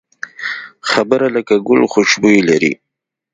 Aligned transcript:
خبره 0.89 1.27
لکه 1.35 1.55
ګل 1.67 1.81
خوشبويي 1.91 2.41
لري 2.49 2.71